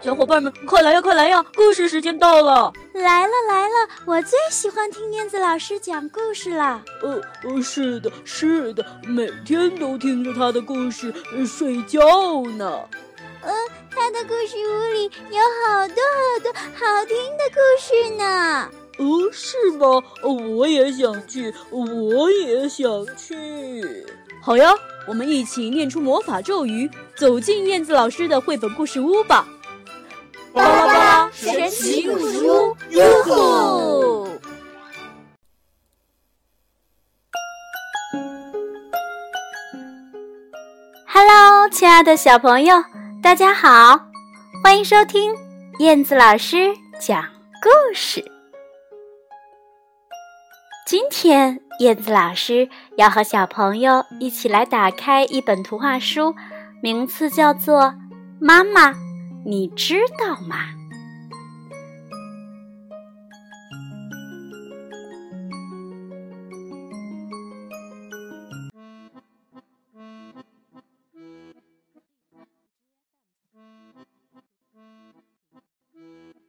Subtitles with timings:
[0.00, 1.44] 小伙伴们，快来呀，快来呀！
[1.54, 2.72] 故事时间到了！
[2.94, 6.82] 来了来了，我最喜欢听燕子老师讲故事了。
[7.02, 11.14] 呃呃，是的，是的，每天都听着他的故事
[11.46, 12.00] 睡觉
[12.56, 12.88] 呢。
[13.42, 13.54] 嗯，
[13.90, 18.70] 他的故事屋里有好多好多好听的故事呢。
[18.98, 20.02] 哦，是吗？
[20.22, 24.06] 我也想去，我也想去。
[24.42, 24.72] 好呀，
[25.06, 29.46] 我们一起念出魔法咒语，走进燕子老师的绘本故事屋吧。
[30.52, 34.28] 巴拉巴拉神奇故事屋，哟吼
[41.06, 42.82] ！Hello，亲爱的小朋友，
[43.22, 44.00] 大家好，
[44.64, 45.32] 欢迎收听
[45.78, 47.22] 燕子老师讲
[47.62, 48.39] 故事。
[50.90, 56.34] 今天，燕子老师要和小朋友一起来打开一本图画书，
[56.82, 57.82] 名字叫做
[58.40, 58.90] 《妈妈》。
[59.46, 60.56] 你知道吗？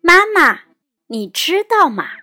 [0.01, 0.61] 妈妈，
[1.05, 2.20] 你知道吗？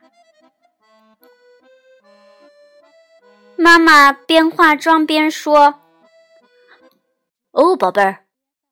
[3.58, 5.80] 妈妈边化妆边说
[7.50, 8.24] ：“哦，宝贝儿，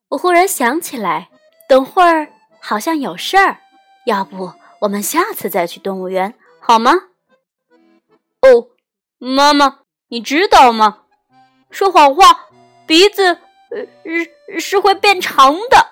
[0.09, 1.29] 我忽然想起来。”
[1.67, 2.29] 等会儿
[2.61, 3.59] 好像有事儿，
[4.05, 6.93] 要不我们下次再去动物园好吗？
[8.39, 8.69] 哦，
[9.17, 11.03] 妈妈，你知道吗？
[11.69, 12.47] 说谎话，
[12.85, 13.41] 鼻子
[14.05, 15.91] 是是会变长的。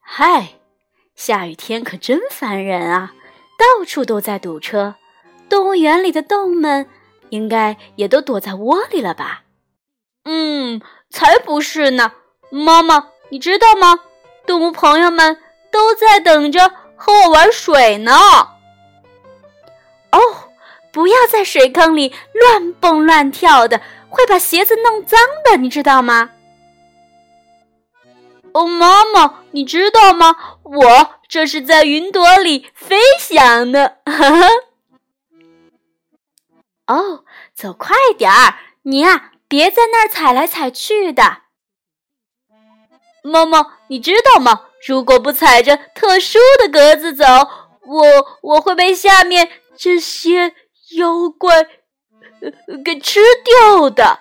[0.00, 0.54] 嗨，
[1.14, 3.12] 下雨天可真烦人啊！
[3.58, 4.94] 到处都在堵车，
[5.50, 6.88] 动物园里的动物们
[7.28, 9.42] 应该也都躲在窝里了吧？
[10.24, 12.12] 嗯，才不是呢，
[12.50, 13.08] 妈妈。
[13.28, 14.00] 你知道吗？
[14.46, 15.36] 动物朋友们
[15.70, 18.12] 都在等着和我玩水呢。
[20.12, 20.18] 哦，
[20.92, 26.30] 不要在水坑里乱蹦乱跳的，会把鞋子弄脏的，你知道吗？
[28.52, 30.34] 哦，妈妈，你知道吗？
[30.64, 33.92] 我这是在云朵里飞翔呢。
[36.90, 37.24] 哦，
[37.54, 41.42] 走快点儿，你呀，别在那儿踩来踩去的。
[43.22, 44.62] 妈妈，你知道吗？
[44.84, 47.24] 如果不踩着特殊的格子走，
[47.82, 50.52] 我我会被下面这些
[50.96, 51.64] 妖怪
[52.84, 54.18] 给吃掉的。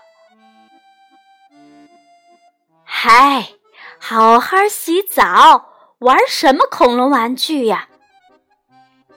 [2.84, 3.54] 嗨，
[3.98, 7.88] 好好洗澡，玩什么恐龙玩具呀？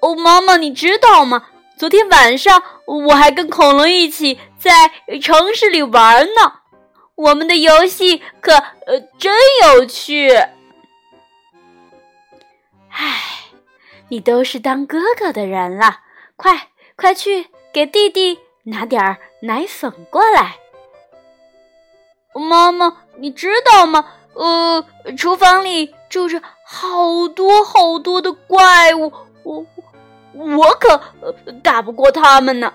[0.01, 1.49] 哦，妈妈，你知道吗？
[1.77, 2.63] 昨天晚上
[2.99, 6.61] 我还跟恐龙一起在城市里玩呢。
[7.15, 10.31] 我们的游戏可呃真有趣。
[12.91, 13.23] 唉，
[14.09, 16.01] 你都是当哥哥的人了，
[16.37, 20.57] 快快去给弟弟拿点儿奶粉过来。
[22.35, 24.07] 妈妈，你知道吗？
[24.35, 24.85] 呃，
[25.17, 29.67] 厨房里住着好多好多的怪物，我
[30.33, 30.99] 我可
[31.63, 32.73] 打不过他们呢。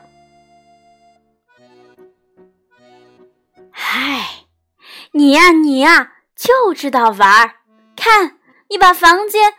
[5.27, 7.55] 你呀你呀，就知道玩儿！
[7.97, 8.37] 看
[8.69, 9.55] 你把房间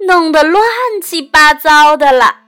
[0.00, 0.64] 弄得乱
[1.00, 2.40] 七八糟的了。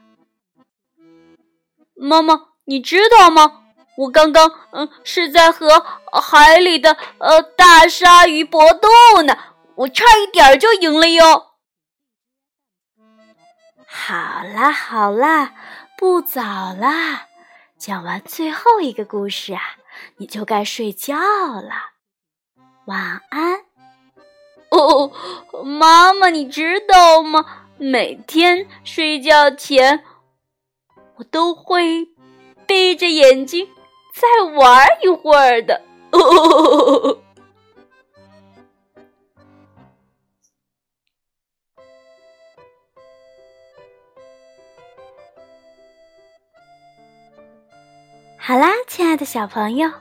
[1.94, 3.62] 妈妈，你知道吗？
[3.98, 5.86] 我刚刚嗯是在和
[6.20, 9.38] 海里的呃大鲨鱼搏斗呢，
[9.76, 11.52] 我差一点就赢了哟。
[13.86, 15.54] 好啦好啦，
[15.96, 16.42] 不早
[16.75, 17.28] 啦，
[17.78, 19.62] 讲完最后一个故事啊。
[20.16, 21.97] 你就该睡觉了，
[22.88, 23.60] 晚安。
[24.71, 25.12] 哦，
[25.62, 27.66] 妈妈，你知道吗？
[27.76, 30.03] 每天睡觉前，
[31.16, 32.08] 我都会
[32.67, 33.69] 闭着眼睛
[34.14, 35.82] 再玩一会儿的。
[36.12, 37.19] 哦。
[48.40, 49.93] 好啦，亲爱的小朋友，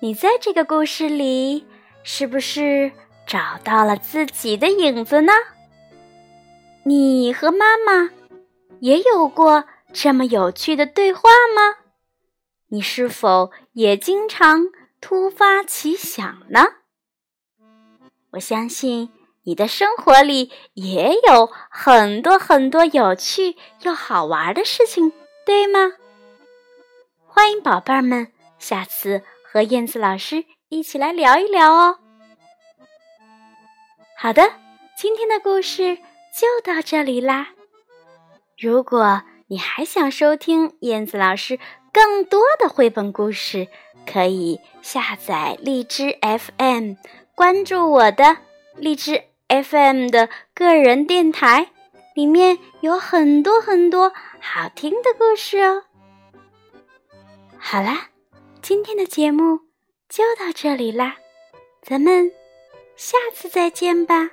[0.00, 1.64] 你在这个故事里
[2.08, 2.92] 是不是
[3.26, 5.32] 找到了自己的影子呢？
[6.84, 8.10] 你和妈妈
[8.78, 11.22] 也有过这么有趣的对话
[11.52, 11.78] 吗？
[12.68, 14.66] 你是否也经常
[15.00, 16.60] 突发奇想呢？
[18.30, 19.10] 我相信
[19.42, 25.12] 你的生活里也有很多很多有趣又好玩的事情，
[25.44, 25.94] 对吗？
[27.26, 28.28] 欢迎宝贝儿们
[28.60, 31.98] 下次和燕子老师一起来聊一聊哦。
[34.18, 34.52] 好的，
[34.96, 37.48] 今天的故事就到这里啦。
[38.58, 41.58] 如果你还想收听燕子老师
[41.92, 43.68] 更多的绘本故事，
[44.06, 46.94] 可以下载荔枝 FM，
[47.34, 48.38] 关注我的
[48.76, 49.22] 荔枝。
[49.48, 51.70] FM 的个人电台
[52.16, 55.84] 里面有很多很多好听的故事哦。
[57.56, 58.08] 好啦，
[58.60, 59.60] 今天的节目
[60.08, 61.16] 就到这里啦，
[61.82, 62.32] 咱们
[62.96, 64.30] 下次再见吧。